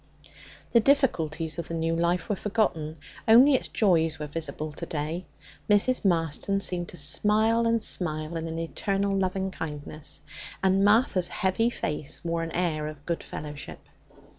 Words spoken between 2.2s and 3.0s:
were forgotten.